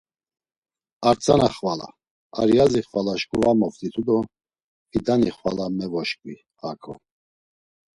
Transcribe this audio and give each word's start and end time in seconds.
A 1.09 1.11
tzana 1.21 1.49
xvala, 1.55 1.87
a 2.39 2.41
yazi 2.55 2.81
xvala 2.89 3.13
şǩu 3.21 3.37
va 3.43 3.51
moft̆itu 3.59 4.01
do 4.07 4.17
Fidani 4.89 5.31
xvala 5.37 5.65
komevoşǩvi 5.69 6.35
hako. 6.61 6.93